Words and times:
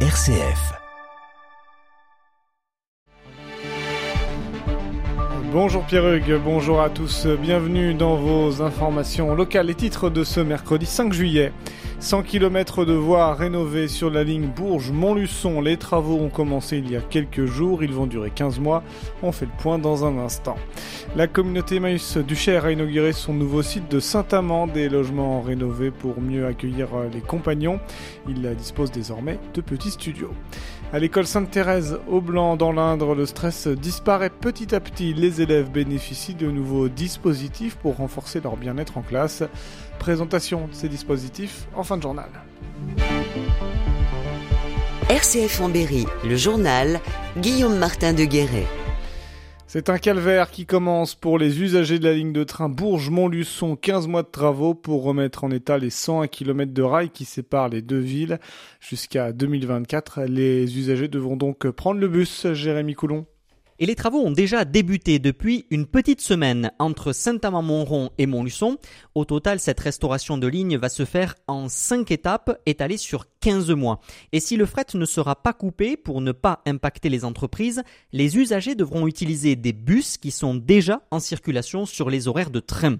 RCF. 0.00 0.85
Bonjour 5.58 5.84
Pierre 5.84 6.06
Hugues, 6.06 6.38
bonjour 6.44 6.82
à 6.82 6.90
tous, 6.90 7.26
bienvenue 7.26 7.94
dans 7.94 8.14
vos 8.14 8.60
informations 8.60 9.34
locales. 9.34 9.68
Les 9.68 9.74
titres 9.74 10.10
de 10.10 10.22
ce 10.22 10.40
mercredi 10.40 10.84
5 10.84 11.14
juillet. 11.14 11.50
100 11.98 12.24
km 12.24 12.84
de 12.84 12.92
voies 12.92 13.34
rénovées 13.34 13.88
sur 13.88 14.10
la 14.10 14.22
ligne 14.22 14.48
Bourges-Montluçon. 14.54 15.62
Les 15.62 15.78
travaux 15.78 16.18
ont 16.18 16.28
commencé 16.28 16.76
il 16.76 16.90
y 16.90 16.96
a 16.96 17.00
quelques 17.00 17.46
jours, 17.46 17.82
ils 17.82 17.92
vont 17.92 18.06
durer 18.06 18.30
15 18.30 18.60
mois. 18.60 18.82
On 19.22 19.32
fait 19.32 19.46
le 19.46 19.62
point 19.62 19.78
dans 19.78 20.04
un 20.04 20.18
instant. 20.18 20.56
La 21.16 21.26
communauté 21.26 21.80
Maïs 21.80 22.18
du 22.18 22.36
Cher 22.36 22.66
a 22.66 22.72
inauguré 22.72 23.14
son 23.14 23.32
nouveau 23.32 23.62
site 23.62 23.90
de 23.90 23.98
Saint-Amand, 23.98 24.66
des 24.66 24.90
logements 24.90 25.40
rénovés 25.40 25.90
pour 25.90 26.20
mieux 26.20 26.46
accueillir 26.46 26.88
les 27.10 27.22
compagnons. 27.22 27.80
Il 28.28 28.42
dispose 28.56 28.90
désormais 28.90 29.38
de 29.54 29.62
petits 29.62 29.92
studios. 29.92 30.34
À 30.92 31.00
l'école 31.00 31.26
Sainte-Thérèse, 31.26 31.98
au 32.08 32.20
Blanc, 32.20 32.56
dans 32.56 32.70
l'Indre, 32.70 33.16
le 33.16 33.26
stress 33.26 33.66
disparaît 33.66 34.30
petit 34.30 34.72
à 34.72 34.78
petit. 34.78 35.14
Les 35.14 35.42
élèves 35.42 35.70
bénéficient 35.70 36.34
de 36.34 36.48
nouveaux 36.48 36.88
dispositifs 36.88 37.74
pour 37.74 37.96
renforcer 37.96 38.40
leur 38.40 38.56
bien-être 38.56 38.96
en 38.96 39.02
classe. 39.02 39.42
Présentation 39.98 40.68
de 40.68 40.74
ces 40.74 40.88
dispositifs 40.88 41.66
en 41.74 41.82
fin 41.82 41.96
de 41.96 42.02
journal. 42.02 42.30
RCF 45.10 45.60
en 45.60 45.68
Berry, 45.68 46.06
le 46.24 46.36
journal 46.36 47.00
Guillaume 47.36 47.78
Martin 47.78 48.12
de 48.12 48.24
Guéret. 48.24 48.66
C'est 49.78 49.90
un 49.90 49.98
calvaire 49.98 50.50
qui 50.50 50.64
commence 50.64 51.14
pour 51.14 51.38
les 51.38 51.60
usagers 51.60 51.98
de 51.98 52.04
la 52.04 52.14
ligne 52.14 52.32
de 52.32 52.44
train 52.44 52.70
Bourges-Montluçon. 52.70 53.76
15 53.76 54.06
mois 54.06 54.22
de 54.22 54.28
travaux 54.28 54.72
pour 54.72 55.02
remettre 55.02 55.44
en 55.44 55.50
état 55.50 55.76
les 55.76 55.90
101 55.90 56.28
km 56.28 56.72
de 56.72 56.82
rail 56.82 57.10
qui 57.10 57.26
séparent 57.26 57.68
les 57.68 57.82
deux 57.82 57.98
villes. 57.98 58.40
Jusqu'à 58.80 59.32
2024, 59.32 60.22
les 60.22 60.78
usagers 60.78 61.08
devront 61.08 61.36
donc 61.36 61.68
prendre 61.68 62.00
le 62.00 62.08
bus. 62.08 62.46
Jérémy 62.54 62.94
Coulon. 62.94 63.26
Et 63.78 63.84
les 63.84 63.94
travaux 63.94 64.20
ont 64.20 64.30
déjà 64.30 64.64
débuté 64.64 65.18
depuis 65.18 65.66
une 65.68 65.84
petite 65.84 66.22
semaine 66.22 66.70
entre 66.78 67.12
Saint-Amand-Montrond 67.12 68.08
et 68.16 68.24
Montluçon. 68.24 68.78
Au 69.14 69.26
total, 69.26 69.60
cette 69.60 69.80
restauration 69.80 70.38
de 70.38 70.46
ligne 70.46 70.78
va 70.78 70.88
se 70.88 71.04
faire 71.04 71.34
en 71.48 71.68
5 71.68 72.10
étapes 72.10 72.58
étalées 72.64 72.96
sur 72.96 73.26
15 73.46 73.70
mois. 73.70 74.00
Et 74.32 74.40
si 74.40 74.56
le 74.56 74.66
fret 74.66 74.86
ne 74.94 75.04
sera 75.04 75.40
pas 75.40 75.52
coupé 75.52 75.96
pour 75.96 76.20
ne 76.20 76.32
pas 76.32 76.62
impacter 76.66 77.08
les 77.08 77.24
entreprises, 77.24 77.84
les 78.12 78.36
usagers 78.38 78.74
devront 78.74 79.06
utiliser 79.06 79.54
des 79.54 79.72
bus 79.72 80.16
qui 80.16 80.32
sont 80.32 80.56
déjà 80.56 81.02
en 81.12 81.20
circulation 81.20 81.86
sur 81.86 82.10
les 82.10 82.26
horaires 82.26 82.50
de 82.50 82.58
train. 82.58 82.96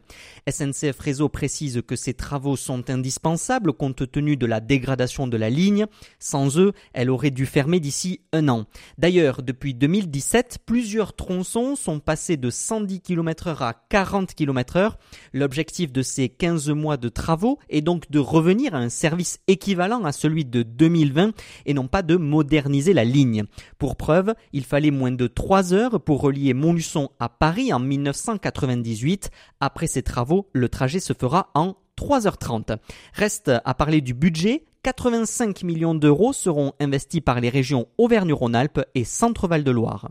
SNCF 0.48 1.00
Réseau 1.00 1.28
précise 1.28 1.82
que 1.84 1.96
ces 1.96 2.14
travaux 2.14 2.54
sont 2.54 2.88
indispensables 2.90 3.72
compte 3.72 4.08
tenu 4.12 4.36
de 4.36 4.46
la 4.46 4.60
dégradation 4.60 5.26
de 5.26 5.36
la 5.36 5.50
ligne. 5.50 5.86
Sans 6.20 6.60
eux, 6.60 6.74
elle 6.92 7.10
aurait 7.10 7.32
dû 7.32 7.44
fermer 7.44 7.80
d'ici 7.80 8.20
un 8.32 8.48
an. 8.48 8.66
D'ailleurs, 8.98 9.42
depuis 9.42 9.74
2017, 9.74 10.58
plusieurs 10.64 11.16
tronçons 11.16 11.74
sont 11.74 11.98
passés 11.98 12.36
de 12.36 12.50
110 12.50 13.00
km 13.00 13.48
h 13.48 13.64
à 13.64 13.74
40 13.88 14.32
km 14.32 14.78
h 14.78 14.92
L'objectif 15.32 15.90
de 15.90 16.02
ces 16.02 16.28
15 16.28 16.68
mois 16.70 16.98
de 16.98 17.08
travaux 17.08 17.58
est 17.68 17.80
donc 17.80 18.12
de 18.12 18.20
revenir 18.20 18.76
à 18.76 18.78
un 18.78 18.90
service 18.90 19.40
équivalent 19.48 20.04
à 20.04 20.12
celui 20.12 20.35
de 20.44 20.62
2020 20.62 21.32
et 21.66 21.74
non 21.74 21.88
pas 21.88 22.02
de 22.02 22.16
moderniser 22.16 22.92
la 22.92 23.04
ligne. 23.04 23.44
Pour 23.78 23.96
preuve, 23.96 24.34
il 24.52 24.64
fallait 24.64 24.90
moins 24.90 25.12
de 25.12 25.26
3 25.26 25.74
heures 25.74 26.00
pour 26.00 26.20
relier 26.20 26.54
Montluçon 26.54 27.10
à 27.18 27.28
Paris 27.28 27.72
en 27.72 27.78
1998. 27.78 29.30
Après 29.60 29.86
ces 29.86 30.02
travaux, 30.02 30.48
le 30.52 30.68
trajet 30.68 31.00
se 31.00 31.12
fera 31.12 31.50
en 31.54 31.76
3h30. 31.98 32.76
Reste 33.14 33.50
à 33.64 33.74
parler 33.74 34.00
du 34.00 34.14
budget. 34.14 34.64
85 34.82 35.64
millions 35.64 35.94
d'euros 35.94 36.32
seront 36.32 36.72
investis 36.78 37.20
par 37.20 37.40
les 37.40 37.48
régions 37.48 37.88
Auvergne-Rhône-Alpes 37.98 38.84
et 38.94 39.04
Centre-Val 39.04 39.64
de 39.64 39.70
Loire. 39.70 40.10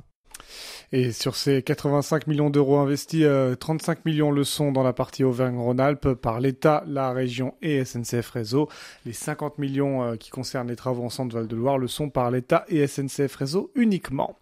Et 0.98 1.12
sur 1.12 1.36
ces 1.36 1.62
85 1.62 2.26
millions 2.26 2.50
d'euros 2.50 2.78
investis, 2.78 3.26
35 3.60 3.98
euh, 3.98 4.02
millions 4.06 4.32
le 4.32 4.45
sont 4.45 4.72
dans 4.72 4.82
la 4.82 4.94
partie 4.94 5.26
Auvergne-Rhône-Alpes 5.26 6.14
par 6.14 6.39
l'État, 6.39 6.86
la 6.88 7.11
région 7.11 7.54
et 7.61 7.83
SNCF 7.83 8.30
Réseau. 8.30 8.70
Les 9.05 9.11
50 9.11 9.58
millions 9.58 10.04
euh, 10.04 10.16
qui 10.16 10.30
concernent 10.30 10.70
les 10.70 10.78
travaux 10.78 11.04
en 11.04 11.10
Centre-Val-de-Loire 11.10 11.78
le 11.80 11.89
sont 11.89 12.10
par 12.10 12.32
l'État 12.32 12.64
et 12.70 12.88
SNCF 12.88 13.36
Réseau 13.36 13.72
uniquement. 13.76 14.39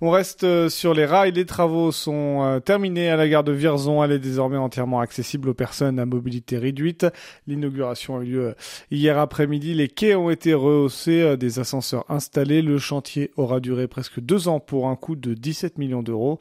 On 0.00 0.10
reste 0.10 0.44
euh, 0.44 0.68
sur 0.68 0.94
les 0.94 1.06
rails. 1.06 1.32
Les 1.32 1.46
travaux 1.46 1.92
sont 1.92 2.42
euh, 2.42 2.60
terminés 2.60 3.10
à 3.10 3.16
la 3.16 3.28
gare 3.28 3.44
de 3.44 3.52
Vierzon. 3.52 4.02
Elle 4.02 4.12
est 4.12 4.18
désormais 4.18 4.56
entièrement 4.56 5.00
accessible 5.00 5.48
aux 5.48 5.54
personnes 5.54 5.98
à 5.98 6.06
mobilité 6.06 6.58
réduite. 6.58 7.06
L'inauguration 7.46 8.18
a 8.18 8.22
eu 8.22 8.26
lieu 8.26 8.46
euh, 8.48 8.54
hier 8.90 9.18
après-midi. 9.18 9.74
Les 9.74 9.88
quais 9.88 10.14
ont 10.14 10.30
été 10.30 10.54
rehaussés, 10.54 11.36
des 11.36 11.58
ascenseurs 11.58 12.04
installés. 12.08 12.62
Le 12.62 12.78
chantier 12.78 13.30
aura 13.36 13.60
duré 13.60 13.86
presque 13.86 14.20
deux 14.20 14.48
ans 14.48 14.60
pour 14.60 14.88
un 14.88 14.96
coût 14.96 15.16
de 15.16 15.34
17 15.34 15.78
millions 15.78 16.02
d'euros. 16.02 16.38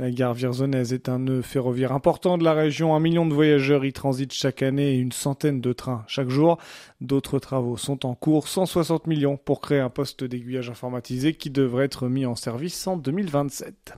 La 0.00 0.12
gare 0.12 0.32
vierzonnaise 0.32 0.92
est 0.92 1.08
un 1.08 1.18
nœud 1.18 1.42
ferroviaire 1.42 1.90
important 1.90 2.38
de 2.38 2.44
la 2.44 2.54
région. 2.54 2.94
Un 2.94 3.00
million 3.00 3.26
de 3.26 3.34
voyageurs 3.34 3.84
y 3.84 3.92
transitent 3.92 4.32
chaque 4.32 4.62
année 4.62 4.94
et 4.94 4.98
une 4.98 5.10
centaine 5.10 5.60
de 5.60 5.72
trains 5.72 6.04
chaque 6.06 6.28
jour. 6.28 6.56
D'autres 7.00 7.40
travaux 7.40 7.76
sont 7.76 8.06
en 8.06 8.14
cours. 8.14 8.46
160 8.46 9.08
millions 9.08 9.36
pour 9.36 9.60
créer 9.60 9.80
un 9.80 9.90
poste 9.90 10.22
d'aiguillage 10.22 10.70
informatisé 10.70 11.34
qui 11.34 11.50
devrait 11.50 11.86
être 11.86 12.06
mis 12.06 12.26
en 12.26 12.36
service 12.36 12.86
en 12.86 12.96
2027. 12.96 13.94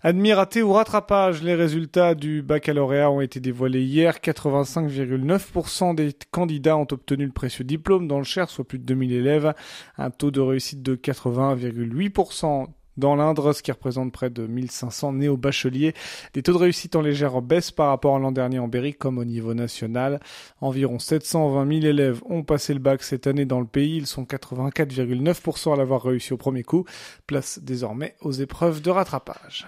Admis 0.00 0.32
raté 0.32 0.62
ou 0.62 0.72
rattrapage, 0.72 1.42
les 1.42 1.54
résultats 1.54 2.14
du 2.14 2.40
baccalauréat 2.40 3.10
ont 3.10 3.20
été 3.20 3.38
dévoilés 3.38 3.82
hier. 3.82 4.16
85,9% 4.16 5.94
des 5.94 6.14
candidats 6.30 6.78
ont 6.78 6.88
obtenu 6.90 7.26
le 7.26 7.32
précieux 7.32 7.64
diplôme 7.64 8.08
dans 8.08 8.18
le 8.18 8.24
Cher, 8.24 8.48
soit 8.48 8.66
plus 8.66 8.78
de 8.78 8.84
2000 8.84 9.12
élèves. 9.12 9.52
Un 9.98 10.10
taux 10.10 10.30
de 10.30 10.40
réussite 10.40 10.82
de 10.82 10.96
80,8% 10.96 12.68
dans 12.96 13.16
l'Indre, 13.16 13.52
ce 13.52 13.62
qui 13.62 13.72
représente 13.72 14.12
près 14.12 14.30
de 14.30 14.46
1500 14.46 15.14
néo-bacheliers. 15.14 15.94
Des 16.34 16.42
taux 16.42 16.52
de 16.52 16.58
réussite 16.58 16.96
en 16.96 17.02
légère 17.02 17.40
baisse 17.42 17.70
par 17.70 17.88
rapport 17.88 18.16
à 18.16 18.18
l'an 18.18 18.32
dernier 18.32 18.58
en 18.58 18.68
Berry 18.68 18.94
comme 18.94 19.18
au 19.18 19.24
niveau 19.24 19.54
national. 19.54 20.20
Environ 20.60 20.98
720 20.98 21.80
000 21.80 21.86
élèves 21.86 22.20
ont 22.28 22.42
passé 22.42 22.74
le 22.74 22.80
bac 22.80 23.02
cette 23.02 23.26
année 23.26 23.44
dans 23.44 23.60
le 23.60 23.66
pays. 23.66 23.96
Ils 23.96 24.06
sont 24.06 24.24
84,9% 24.24 25.72
à 25.72 25.76
l'avoir 25.76 26.02
réussi 26.02 26.32
au 26.32 26.36
premier 26.36 26.62
coup. 26.62 26.84
Place 27.26 27.58
désormais 27.62 28.16
aux 28.20 28.32
épreuves 28.32 28.82
de 28.82 28.90
rattrapage. 28.90 29.66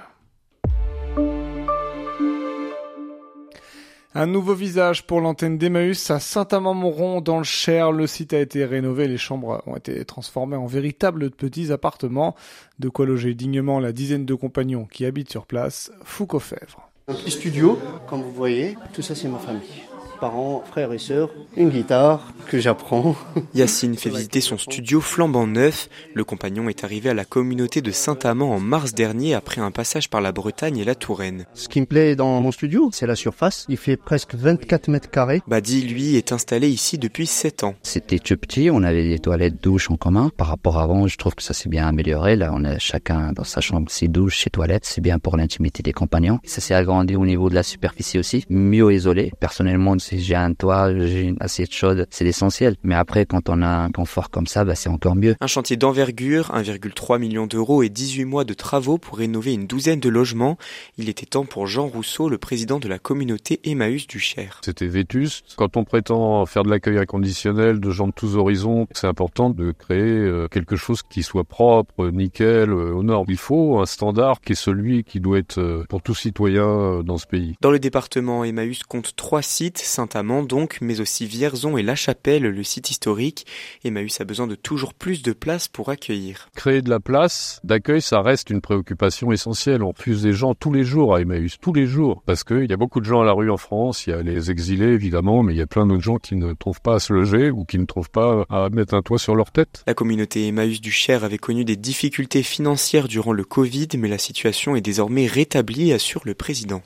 Un 4.16 4.26
nouveau 4.26 4.54
visage 4.54 5.08
pour 5.08 5.20
l'antenne 5.20 5.58
d'Emmaüs 5.58 6.08
à 6.12 6.20
Saint-Amand-Montrond 6.20 7.20
dans 7.20 7.38
le 7.38 7.44
Cher. 7.44 7.90
Le 7.90 8.06
site 8.06 8.32
a 8.32 8.38
été 8.38 8.64
rénové, 8.64 9.08
les 9.08 9.18
chambres 9.18 9.60
ont 9.66 9.74
été 9.74 10.04
transformées 10.04 10.54
en 10.54 10.66
véritables 10.66 11.32
petits 11.32 11.72
appartements. 11.72 12.36
De 12.78 12.88
quoi 12.88 13.06
loger 13.06 13.34
dignement 13.34 13.80
la 13.80 13.90
dizaine 13.90 14.24
de 14.24 14.34
compagnons 14.34 14.84
qui 14.84 15.04
habitent 15.04 15.32
sur 15.32 15.46
place. 15.46 15.90
Foucault 16.04 16.38
Fèvre. 16.38 16.88
Un 17.08 17.14
petit 17.14 17.32
studio, 17.32 17.76
comme 18.06 18.22
vous 18.22 18.32
voyez, 18.32 18.76
tout 18.92 19.02
ça 19.02 19.16
c'est 19.16 19.26
ma 19.26 19.40
famille 19.40 19.82
parents, 20.20 20.62
frères 20.70 20.92
et 20.92 20.98
sœurs, 20.98 21.30
une 21.56 21.70
guitare 21.70 22.32
que 22.46 22.58
j'apprends. 22.58 23.16
Yacine 23.54 23.96
fait 23.96 24.10
visiter 24.10 24.40
son 24.40 24.58
studio 24.58 25.00
flambant 25.00 25.46
neuf. 25.46 25.88
Le 26.14 26.24
compagnon 26.24 26.68
est 26.68 26.84
arrivé 26.84 27.10
à 27.10 27.14
la 27.14 27.24
communauté 27.24 27.82
de 27.82 27.90
Saint-Amand 27.90 28.52
en 28.52 28.60
mars 28.60 28.94
dernier 28.94 29.34
après 29.34 29.60
un 29.60 29.70
passage 29.70 30.08
par 30.08 30.20
la 30.20 30.32
Bretagne 30.32 30.78
et 30.78 30.84
la 30.84 30.94
Touraine. 30.94 31.46
Ce 31.54 31.68
qui 31.68 31.80
me 31.80 31.86
plaît 31.86 32.14
dans 32.14 32.40
mon 32.40 32.52
studio, 32.52 32.90
c'est 32.92 33.06
la 33.06 33.16
surface. 33.16 33.66
Il 33.68 33.76
fait 33.76 33.96
presque 33.96 34.34
24 34.34 34.88
mètres 34.88 35.10
carrés. 35.10 35.42
Badi, 35.48 35.82
lui, 35.82 36.16
est 36.16 36.32
installé 36.32 36.68
ici 36.68 36.98
depuis 36.98 37.26
7 37.26 37.64
ans. 37.64 37.74
C'était 37.82 38.18
tout 38.18 38.36
petit, 38.36 38.70
on 38.70 38.82
avait 38.82 39.08
des 39.08 39.18
toilettes 39.18 39.62
douches 39.62 39.90
en 39.90 39.96
commun. 39.96 40.30
Par 40.36 40.46
rapport 40.46 40.78
à 40.78 40.84
avant, 40.84 41.06
je 41.08 41.16
trouve 41.16 41.34
que 41.34 41.42
ça 41.42 41.54
s'est 41.54 41.68
bien 41.68 41.86
amélioré. 41.88 42.36
Là, 42.36 42.52
on 42.54 42.62
a 42.64 42.78
chacun 42.78 43.32
dans 43.32 43.44
sa 43.44 43.60
chambre 43.60 43.90
ses 43.90 44.06
douches, 44.06 44.42
ses 44.44 44.50
toilettes. 44.50 44.84
C'est 44.84 45.00
bien 45.00 45.18
pour 45.18 45.36
l'intimité 45.36 45.82
des 45.82 45.92
compagnons. 45.92 46.38
Ça 46.44 46.60
s'est 46.60 46.74
agrandi 46.74 47.16
au 47.16 47.24
niveau 47.24 47.48
de 47.48 47.54
la 47.54 47.62
superficie 47.62 48.18
aussi, 48.18 48.44
mieux 48.50 48.92
isolé. 48.92 49.32
Personnellement, 49.40 49.96
si 50.04 50.20
j'ai 50.20 50.34
un 50.34 50.52
toit, 50.52 50.94
j'ai 50.94 51.22
une 51.22 51.36
assiette 51.40 51.72
chaude, 51.72 52.06
c'est 52.10 52.24
l'essentiel. 52.24 52.76
Mais 52.82 52.94
après, 52.94 53.24
quand 53.24 53.48
on 53.48 53.62
a 53.62 53.68
un 53.68 53.90
confort 53.90 54.30
comme 54.30 54.46
ça, 54.46 54.64
bah, 54.64 54.74
c'est 54.74 54.88
encore 54.88 55.16
mieux. 55.16 55.34
Un 55.40 55.46
chantier 55.46 55.76
d'envergure, 55.76 56.50
1,3 56.54 57.18
million 57.18 57.46
d'euros 57.46 57.82
et 57.82 57.88
18 57.88 58.24
mois 58.24 58.44
de 58.44 58.54
travaux 58.54 58.98
pour 58.98 59.18
rénover 59.18 59.54
une 59.54 59.66
douzaine 59.66 60.00
de 60.00 60.08
logements. 60.08 60.58
Il 60.98 61.08
était 61.08 61.26
temps 61.26 61.44
pour 61.44 61.66
Jean 61.66 61.86
Rousseau, 61.86 62.28
le 62.28 62.38
président 62.38 62.78
de 62.78 62.88
la 62.88 62.98
communauté 62.98 63.60
Emmaüs 63.64 64.06
du 64.06 64.18
Cher. 64.18 64.60
C'était 64.64 64.86
vétuste. 64.86 65.54
Quand 65.56 65.76
on 65.76 65.84
prétend 65.84 66.44
faire 66.46 66.64
de 66.64 66.70
l'accueil 66.70 66.98
inconditionnel 66.98 67.80
de 67.80 67.90
gens 67.90 68.08
de 68.08 68.12
tous 68.12 68.36
horizons, 68.36 68.86
c'est 68.92 69.06
important 69.06 69.50
de 69.50 69.72
créer 69.72 70.00
euh, 70.00 70.48
quelque 70.48 70.76
chose 70.76 71.02
qui 71.02 71.22
soit 71.22 71.44
propre, 71.44 72.08
nickel, 72.08 72.70
euh, 72.70 72.92
aux 72.92 73.02
normes. 73.02 73.26
Il 73.28 73.38
faut 73.38 73.80
un 73.80 73.86
standard 73.86 74.40
qui 74.40 74.52
est 74.52 74.56
celui 74.56 75.04
qui 75.04 75.20
doit 75.20 75.38
être 75.38 75.58
euh, 75.58 75.84
pour 75.88 76.02
tout 76.02 76.14
citoyen 76.14 77.02
dans 77.02 77.16
ce 77.16 77.26
pays. 77.26 77.56
Dans 77.60 77.70
le 77.70 77.78
département, 77.78 78.44
Emmaüs 78.44 78.82
compte 78.82 79.16
trois 79.16 79.42
sites, 79.42 79.78
Saint-Amand 79.94 80.42
donc, 80.42 80.78
mais 80.80 81.00
aussi 81.00 81.26
Vierzon 81.26 81.76
et 81.76 81.84
La 81.84 81.94
Chapelle, 81.94 82.42
le 82.42 82.64
site 82.64 82.90
historique. 82.90 83.46
Emmaüs 83.84 84.20
a 84.20 84.24
besoin 84.24 84.48
de 84.48 84.56
toujours 84.56 84.92
plus 84.92 85.22
de 85.22 85.32
place 85.32 85.68
pour 85.68 85.88
accueillir. 85.88 86.48
Créer 86.56 86.82
de 86.82 86.90
la 86.90 86.98
place 86.98 87.60
d'accueil, 87.62 88.02
ça 88.02 88.20
reste 88.20 88.50
une 88.50 88.60
préoccupation 88.60 89.30
essentielle. 89.30 89.84
On 89.84 89.92
refuse 89.92 90.22
des 90.22 90.32
gens 90.32 90.54
tous 90.54 90.72
les 90.72 90.82
jours 90.82 91.14
à 91.14 91.20
Emmaüs, 91.20 91.58
tous 91.60 91.72
les 91.72 91.86
jours, 91.86 92.24
parce 92.26 92.42
qu'il 92.42 92.68
y 92.68 92.72
a 92.72 92.76
beaucoup 92.76 93.00
de 93.00 93.04
gens 93.04 93.20
à 93.20 93.24
la 93.24 93.32
rue 93.32 93.50
en 93.50 93.56
France, 93.56 94.08
il 94.08 94.10
y 94.10 94.12
a 94.12 94.22
les 94.22 94.50
exilés 94.50 94.92
évidemment, 94.92 95.44
mais 95.44 95.54
il 95.54 95.58
y 95.58 95.62
a 95.62 95.66
plein 95.68 95.86
d'autres 95.86 96.02
gens 96.02 96.16
qui 96.16 96.34
ne 96.34 96.54
trouvent 96.54 96.80
pas 96.80 96.96
à 96.96 96.98
se 96.98 97.12
loger 97.12 97.50
ou 97.50 97.64
qui 97.64 97.78
ne 97.78 97.86
trouvent 97.86 98.10
pas 98.10 98.44
à 98.50 98.70
mettre 98.70 98.94
un 98.94 99.02
toit 99.02 99.18
sur 99.18 99.36
leur 99.36 99.52
tête. 99.52 99.84
La 99.86 99.94
communauté 99.94 100.48
Emmaüs 100.48 100.80
du 100.80 100.90
Cher 100.90 101.22
avait 101.22 101.38
connu 101.38 101.64
des 101.64 101.76
difficultés 101.76 102.42
financières 102.42 103.06
durant 103.06 103.32
le 103.32 103.44
Covid, 103.44 103.88
mais 103.96 104.08
la 104.08 104.18
situation 104.18 104.74
est 104.74 104.80
désormais 104.80 105.28
rétablie, 105.28 105.92
assure 105.92 106.22
le 106.24 106.34
président. 106.34 106.82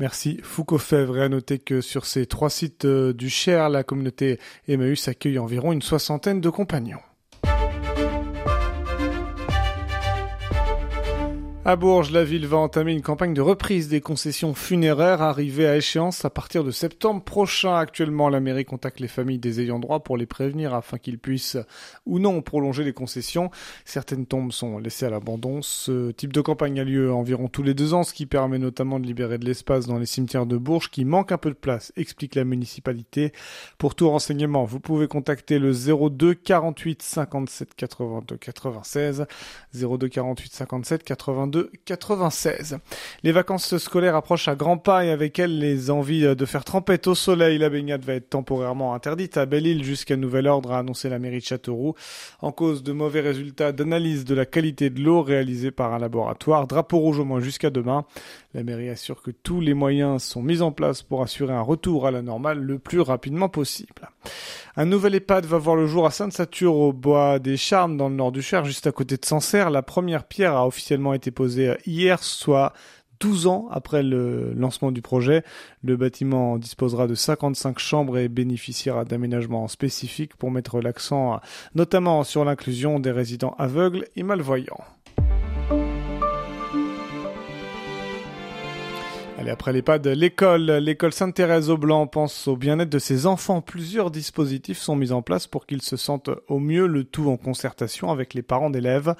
Merci 0.00 0.40
Foucault 0.42 0.78
Fèvre. 0.78 1.18
Et 1.18 1.22
à 1.22 1.28
noter 1.28 1.58
que 1.58 1.82
sur 1.82 2.06
ces 2.06 2.24
trois 2.24 2.48
sites 2.48 2.86
euh, 2.86 3.12
du 3.12 3.28
Cher, 3.28 3.68
la 3.68 3.84
communauté 3.84 4.40
Emmaüs 4.66 5.06
accueille 5.08 5.38
environ 5.38 5.72
une 5.72 5.82
soixantaine 5.82 6.40
de 6.40 6.48
compagnons. 6.48 7.00
À 11.66 11.76
Bourges, 11.76 12.10
la 12.10 12.24
ville 12.24 12.46
va 12.46 12.56
entamer 12.56 12.92
une 12.92 13.02
campagne 13.02 13.34
de 13.34 13.42
reprise 13.42 13.88
des 13.88 14.00
concessions 14.00 14.54
funéraires 14.54 15.20
arrivées 15.20 15.68
à 15.68 15.76
échéance 15.76 16.24
à 16.24 16.30
partir 16.30 16.64
de 16.64 16.70
septembre 16.70 17.22
prochain. 17.22 17.76
Actuellement, 17.76 18.30
la 18.30 18.40
mairie 18.40 18.64
contacte 18.64 18.98
les 18.98 19.08
familles 19.08 19.38
des 19.38 19.60
ayants 19.60 19.78
droit 19.78 20.00
pour 20.00 20.16
les 20.16 20.24
prévenir 20.24 20.72
afin 20.72 20.96
qu'ils 20.96 21.18
puissent 21.18 21.58
ou 22.06 22.18
non 22.18 22.40
prolonger 22.40 22.82
les 22.82 22.94
concessions. 22.94 23.50
Certaines 23.84 24.24
tombes 24.24 24.52
sont 24.52 24.78
laissées 24.78 25.04
à 25.04 25.10
l'abandon. 25.10 25.60
Ce 25.60 26.12
type 26.12 26.32
de 26.32 26.40
campagne 26.40 26.80
a 26.80 26.84
lieu 26.84 27.12
environ 27.12 27.48
tous 27.48 27.62
les 27.62 27.74
deux 27.74 27.92
ans, 27.92 28.04
ce 28.04 28.14
qui 28.14 28.24
permet 28.24 28.58
notamment 28.58 28.98
de 28.98 29.06
libérer 29.06 29.36
de 29.36 29.44
l'espace 29.44 29.86
dans 29.86 29.98
les 29.98 30.06
cimetières 30.06 30.46
de 30.46 30.56
Bourges 30.56 30.90
qui 30.90 31.04
manquent 31.04 31.32
un 31.32 31.38
peu 31.38 31.50
de 31.50 31.54
place, 31.54 31.92
explique 31.94 32.36
la 32.36 32.44
municipalité. 32.44 33.32
Pour 33.76 33.94
tout 33.94 34.08
renseignement, 34.08 34.64
vous 34.64 34.80
pouvez 34.80 35.08
contacter 35.08 35.58
le 35.58 35.72
02 35.72 36.32
48 36.36 37.02
57 37.02 37.74
82 37.74 38.38
96 38.38 39.26
02 39.74 40.08
48 40.08 40.54
57 40.54 41.04
82 41.04 41.50
96. 41.84 42.78
Les 43.22 43.32
vacances 43.32 43.78
scolaires 43.78 44.16
approchent 44.16 44.48
à 44.48 44.54
grands 44.54 44.78
pas 44.78 45.04
et 45.04 45.10
avec 45.10 45.38
elles 45.38 45.58
les 45.58 45.90
envies 45.90 46.34
de 46.34 46.44
faire 46.46 46.64
trempette 46.64 47.06
au 47.06 47.14
soleil. 47.14 47.58
La 47.58 47.70
baignade 47.70 48.04
va 48.04 48.14
être 48.14 48.30
temporairement 48.30 48.94
interdite 48.94 49.36
à 49.36 49.46
Belle-Île 49.46 49.84
jusqu'à 49.84 50.16
nouvel 50.16 50.46
ordre, 50.46 50.72
a 50.72 50.78
annoncé 50.78 51.08
la 51.08 51.18
mairie 51.18 51.38
de 51.38 51.44
Châteauroux, 51.44 51.94
en 52.40 52.52
cause 52.52 52.82
de 52.82 52.92
mauvais 52.92 53.20
résultats 53.20 53.72
d'analyse 53.72 54.24
de 54.24 54.34
la 54.34 54.46
qualité 54.46 54.90
de 54.90 55.00
l'eau 55.00 55.22
réalisée 55.22 55.70
par 55.70 55.92
un 55.92 55.98
laboratoire. 55.98 56.66
Drapeau 56.66 56.98
rouge 56.98 57.18
au 57.18 57.24
moins 57.24 57.40
jusqu'à 57.40 57.70
demain. 57.70 58.04
La 58.54 58.62
mairie 58.62 58.88
assure 58.88 59.22
que 59.22 59.30
tous 59.30 59.60
les 59.60 59.74
moyens 59.74 60.22
sont 60.22 60.42
mis 60.42 60.60
en 60.60 60.72
place 60.72 61.02
pour 61.02 61.22
assurer 61.22 61.54
un 61.54 61.60
retour 61.60 62.06
à 62.06 62.10
la 62.10 62.22
normale 62.22 62.58
le 62.60 62.78
plus 62.78 63.00
rapidement 63.00 63.48
possible. 63.48 64.08
Un 64.76 64.84
nouvel 64.84 65.14
EHPAD 65.16 65.46
va 65.46 65.58
voir 65.58 65.76
le 65.76 65.86
jour 65.86 66.06
à 66.06 66.10
Sainte-Sature 66.10 66.74
au 66.74 66.92
bois 66.92 67.38
des 67.38 67.56
Charmes 67.56 67.96
dans 67.96 68.08
le 68.08 68.14
nord 68.14 68.32
du 68.32 68.40
Cher, 68.40 68.64
juste 68.64 68.86
à 68.86 68.92
côté 68.92 69.16
de 69.16 69.24
Sancerre. 69.24 69.70
La 69.70 69.82
première 69.82 70.24
pierre 70.24 70.54
a 70.54 70.66
officiellement 70.66 71.12
été 71.12 71.30
posée 71.30 71.39
hier, 71.46 72.22
soit 72.22 72.72
12 73.20 73.46
ans 73.46 73.68
après 73.70 74.02
le 74.02 74.52
lancement 74.54 74.90
du 74.90 75.02
projet. 75.02 75.44
Le 75.82 75.96
bâtiment 75.96 76.58
disposera 76.58 77.06
de 77.06 77.14
55 77.14 77.78
chambres 77.78 78.18
et 78.18 78.28
bénéficiera 78.28 79.04
d'aménagements 79.04 79.68
spécifiques 79.68 80.34
pour 80.36 80.50
mettre 80.50 80.80
l'accent 80.80 81.40
notamment 81.74 82.24
sur 82.24 82.44
l'inclusion 82.44 82.98
des 82.98 83.12
résidents 83.12 83.54
aveugles 83.58 84.06
et 84.16 84.22
malvoyants. 84.22 84.84
Allez, 89.40 89.50
après 89.52 89.72
l'EHPAD, 89.72 90.06
l'école. 90.08 90.70
L'école 90.70 91.14
Sainte-Thérèse 91.14 91.70
au 91.70 91.78
Blanc 91.78 92.06
pense 92.06 92.46
au 92.46 92.56
bien-être 92.56 92.90
de 92.90 92.98
ses 92.98 93.24
enfants. 93.24 93.62
Plusieurs 93.62 94.10
dispositifs 94.10 94.76
sont 94.76 94.96
mis 94.96 95.12
en 95.12 95.22
place 95.22 95.46
pour 95.46 95.64
qu'ils 95.64 95.80
se 95.80 95.96
sentent 95.96 96.28
au 96.48 96.58
mieux, 96.58 96.86
le 96.86 97.04
tout 97.04 97.30
en 97.30 97.38
concertation 97.38 98.10
avec 98.10 98.34
les 98.34 98.42
parents 98.42 98.68
d'élèves. 98.68 99.14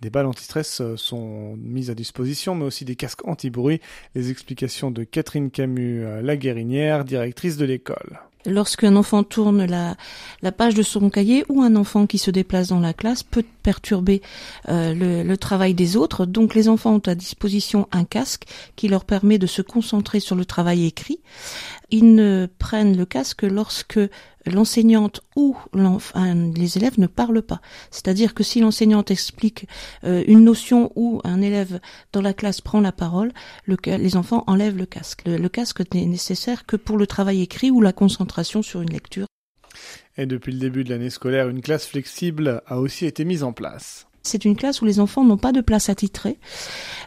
Des 0.00 0.10
balles 0.10 0.26
anti-stress 0.26 0.82
sont 0.96 1.56
mises 1.56 1.90
à 1.90 1.94
disposition, 1.94 2.54
mais 2.54 2.64
aussi 2.64 2.84
des 2.84 2.96
casques 2.96 3.26
anti-bruit. 3.26 3.80
Les 4.14 4.30
explications 4.30 4.90
de 4.90 5.04
Catherine 5.04 5.50
Camus, 5.50 6.04
la 6.22 6.36
guérinière, 6.36 7.04
directrice 7.04 7.56
de 7.56 7.64
l'école 7.64 8.20
lorsqu'un 8.46 8.96
enfant 8.96 9.22
tourne 9.22 9.64
la, 9.64 9.96
la, 10.42 10.52
page 10.52 10.74
de 10.74 10.82
son 10.82 11.10
cahier 11.10 11.44
ou 11.48 11.62
un 11.62 11.76
enfant 11.76 12.06
qui 12.06 12.18
se 12.18 12.30
déplace 12.30 12.68
dans 12.68 12.80
la 12.80 12.94
classe 12.94 13.22
peut 13.22 13.44
perturber 13.62 14.22
euh, 14.68 14.94
le, 14.94 15.22
le, 15.22 15.36
travail 15.36 15.74
des 15.74 15.96
autres. 15.96 16.24
Donc 16.26 16.54
les 16.54 16.68
enfants 16.68 16.94
ont 16.94 17.02
à 17.06 17.14
disposition 17.14 17.88
un 17.92 18.04
casque 18.04 18.44
qui 18.76 18.88
leur 18.88 19.04
permet 19.04 19.38
de 19.38 19.46
se 19.46 19.62
concentrer 19.62 20.20
sur 20.20 20.36
le 20.36 20.44
travail 20.44 20.86
écrit. 20.86 21.20
Ils 21.90 22.14
ne 22.14 22.48
prennent 22.58 22.96
le 22.96 23.06
casque 23.06 23.42
lorsque 23.42 24.00
l'enseignante 24.50 25.20
ou 25.34 25.56
les 25.74 26.76
élèves 26.76 26.98
ne 26.98 27.06
parlent 27.06 27.42
pas. 27.42 27.60
C'est-à-dire 27.90 28.34
que 28.34 28.42
si 28.42 28.60
l'enseignante 28.60 29.10
explique 29.10 29.66
euh, 30.04 30.24
une 30.26 30.44
notion 30.44 30.92
ou 30.96 31.20
un 31.24 31.40
élève 31.42 31.80
dans 32.12 32.22
la 32.22 32.32
classe 32.32 32.60
prend 32.60 32.80
la 32.80 32.92
parole, 32.92 33.32
le, 33.64 33.76
les 33.86 34.16
enfants 34.16 34.44
enlèvent 34.46 34.76
le 34.76 34.86
casque. 34.86 35.22
Le, 35.26 35.48
casque 35.48 35.82
n'est 35.94 36.06
nécessaire 36.06 36.66
que 36.66 36.76
pour 36.76 36.98
le 36.98 37.06
travail 37.06 37.42
écrit 37.42 37.70
ou 37.70 37.80
la 37.80 37.92
concentration 37.92 38.62
sur 38.62 38.82
une 38.82 38.90
lecture. 38.90 39.26
Et 40.16 40.26
depuis 40.26 40.52
le 40.52 40.58
début 40.58 40.84
de 40.84 40.90
l'année 40.90 41.10
scolaire, 41.10 41.48
une 41.48 41.60
classe 41.60 41.86
flexible 41.86 42.62
a 42.66 42.78
aussi 42.78 43.04
été 43.06 43.24
mise 43.24 43.42
en 43.42 43.52
place. 43.52 44.06
C'est 44.26 44.44
une 44.44 44.56
classe 44.56 44.82
où 44.82 44.84
les 44.84 44.98
enfants 44.98 45.24
n'ont 45.24 45.36
pas 45.36 45.52
de 45.52 45.60
place 45.60 45.88
attitrée. 45.88 46.38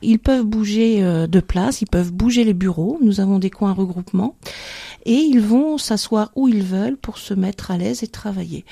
Ils 0.02 0.20
peuvent 0.20 0.46
bouger 0.46 1.04
euh, 1.04 1.28
de 1.28 1.42
place, 1.42 1.82
ils 1.82 1.88
peuvent 1.88 2.14
bouger 2.14 2.46
les 2.46 2.54
bureaux. 2.54 2.98
Nous 3.02 3.20
avons 3.20 3.40
des 3.40 3.50
coins 3.50 3.74
regroupement 3.74 4.38
et 5.06 5.16
ils 5.16 5.42
vont 5.42 5.78
s'asseoir 5.78 6.32
où 6.36 6.48
ils 6.48 6.64
veulent 6.64 6.98
pour 6.98 7.18
se 7.18 7.34
mettre 7.34 7.72
à 7.72 7.78
l'aise 7.78 8.04
et 8.04 8.08
travailler. 8.08 8.66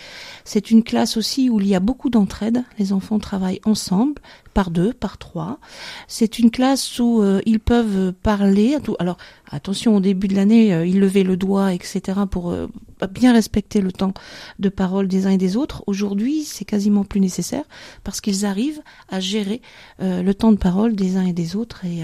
C'est 0.46 0.72
une 0.72 0.84
classe 0.84 1.18
aussi 1.18 1.50
où 1.50 1.60
il 1.60 1.68
y 1.68 1.76
a 1.76 1.80
beaucoup 1.80 2.10
d'entraide. 2.10 2.64
Les 2.80 2.94
enfants 2.94 3.20
travaillent 3.20 3.62
ensemble, 3.66 4.22
par 4.58 4.72
deux, 4.72 4.92
par 4.92 5.20
trois. 5.20 5.60
C'est 6.08 6.40
une 6.40 6.50
classe 6.50 6.98
où 6.98 7.22
euh, 7.22 7.42
ils 7.46 7.60
peuvent 7.60 8.12
parler. 8.12 8.76
Alors 8.98 9.18
attention, 9.52 9.96
au 9.96 10.00
début 10.00 10.28
de 10.28 10.34
l'année, 10.34 10.74
euh, 10.74 10.84
ils 10.84 11.00
levaient 11.00 11.22
le 11.22 11.38
doigt, 11.38 11.76
etc. 11.76 12.22
pour 12.30 12.50
euh, 12.50 12.66
bien 13.12 13.34
respecter 13.34 13.82
le 13.82 13.92
temps 13.92 14.16
de 14.58 14.70
parole 14.70 15.08
des 15.08 15.28
uns 15.28 15.30
et 15.30 15.38
des 15.38 15.58
autres. 15.58 15.84
Aujourd'hui, 15.86 16.44
c'est 16.44 16.66
quasiment 16.66 17.04
plus 17.04 17.20
nécessaire 17.20 17.66
parce 18.04 18.20
qu'ils 18.20 18.48
arrivent 18.48 18.82
à 19.10 19.20
gérer 19.20 19.62
le 20.00 20.32
temps 20.34 20.52
de 20.52 20.58
parole 20.58 20.96
des 20.96 21.18
uns 21.18 21.26
et 21.28 21.34
des 21.34 21.56
autres 21.56 21.86
et 21.86 22.04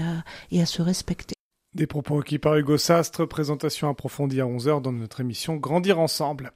et 0.52 0.62
à 0.62 0.66
se 0.66 0.80
respecter. 0.80 1.33
Des 1.74 1.88
propos 1.88 2.20
qui 2.20 2.38
par 2.38 2.54
Hugo 2.54 2.78
Sastre, 2.78 3.26
présentation 3.26 3.88
approfondie 3.88 4.40
à 4.40 4.44
11h 4.44 4.80
dans 4.80 4.92
notre 4.92 5.20
émission 5.20 5.56
Grandir 5.56 5.98
ensemble. 5.98 6.52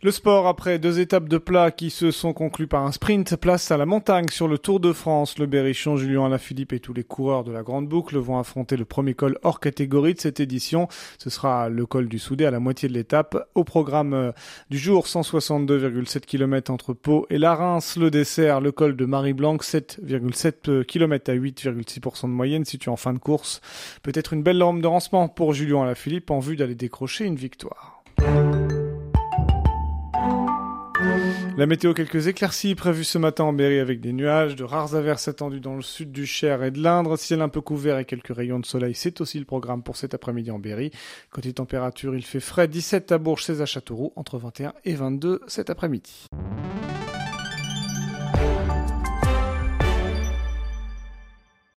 Le 0.00 0.12
sport, 0.12 0.46
après 0.46 0.78
deux 0.78 1.00
étapes 1.00 1.28
de 1.28 1.38
plat 1.38 1.72
qui 1.72 1.90
se 1.90 2.12
sont 2.12 2.32
conclues 2.32 2.68
par 2.68 2.84
un 2.84 2.92
sprint, 2.92 3.34
place 3.34 3.72
à 3.72 3.76
la 3.76 3.84
montagne 3.84 4.28
sur 4.30 4.46
le 4.46 4.56
Tour 4.56 4.78
de 4.78 4.92
France. 4.92 5.40
Le 5.40 5.46
Berrichon, 5.46 5.96
Julien 5.96 6.26
Alaphilippe 6.26 6.72
et 6.72 6.78
tous 6.78 6.92
les 6.92 7.02
coureurs 7.02 7.42
de 7.42 7.50
la 7.50 7.64
Grande 7.64 7.88
Boucle 7.88 8.16
vont 8.16 8.38
affronter 8.38 8.76
le 8.76 8.84
premier 8.84 9.14
col 9.14 9.40
hors 9.42 9.58
catégorie 9.58 10.14
de 10.14 10.20
cette 10.20 10.38
édition. 10.38 10.86
Ce 11.18 11.30
sera 11.30 11.68
le 11.68 11.84
col 11.84 12.06
du 12.06 12.20
Soudé 12.20 12.44
à 12.44 12.52
la 12.52 12.60
moitié 12.60 12.88
de 12.88 12.94
l'étape. 12.94 13.48
Au 13.56 13.64
programme 13.64 14.14
euh, 14.14 14.30
du 14.70 14.78
jour, 14.78 15.06
162,7 15.06 16.20
km 16.20 16.70
entre 16.70 16.92
Pau 16.92 17.26
et 17.28 17.38
la 17.38 17.56
Reims. 17.56 17.96
Le 17.98 18.12
dessert, 18.12 18.60
le 18.60 18.70
col 18.70 18.94
de 18.94 19.04
Marie-Blanc, 19.04 19.56
7,7 19.56 20.84
km 20.84 21.32
à 21.32 21.34
8,6% 21.34 22.22
de 22.22 22.28
moyenne 22.28 22.64
situé 22.64 22.92
en 22.92 22.96
fin 22.96 23.14
de 23.14 23.18
course. 23.18 23.60
Peut-être 24.04 24.32
une 24.32 24.44
belle 24.44 24.58
lampe 24.58 24.80
de 24.80 24.86
rancement 24.86 25.26
pour 25.26 25.54
Julien 25.54 25.82
Alaphilippe 25.82 26.30
en 26.30 26.38
vue 26.38 26.54
d'aller 26.54 26.76
décrocher 26.76 27.24
une 27.24 27.34
victoire. 27.34 28.04
La 31.58 31.66
météo, 31.66 31.92
quelques 31.92 32.28
éclaircies 32.28 32.76
prévues 32.76 33.02
ce 33.02 33.18
matin 33.18 33.42
en 33.42 33.52
Berry 33.52 33.80
avec 33.80 33.98
des 33.98 34.12
nuages, 34.12 34.54
de 34.54 34.62
rares 34.62 34.94
averses 34.94 35.26
attendues 35.26 35.58
dans 35.58 35.74
le 35.74 35.82
sud 35.82 36.12
du 36.12 36.24
Cher 36.24 36.62
et 36.62 36.70
de 36.70 36.80
l'Indre, 36.80 37.16
ciel 37.16 37.42
un 37.42 37.48
peu 37.48 37.60
couvert 37.60 37.98
et 37.98 38.04
quelques 38.04 38.32
rayons 38.32 38.60
de 38.60 38.64
soleil, 38.64 38.94
c'est 38.94 39.20
aussi 39.20 39.40
le 39.40 39.44
programme 39.44 39.82
pour 39.82 39.96
cet 39.96 40.14
après-midi 40.14 40.52
en 40.52 40.60
Berry. 40.60 40.92
Côté 41.32 41.52
température, 41.52 42.14
il 42.14 42.24
fait 42.24 42.38
frais, 42.38 42.68
17 42.68 43.10
à 43.10 43.18
Bourges, 43.18 43.42
16 43.42 43.60
à 43.60 43.66
Châteauroux, 43.66 44.12
entre 44.14 44.38
21 44.38 44.72
et 44.84 44.94
22 44.94 45.40
cet 45.48 45.68
après-midi. 45.68 46.28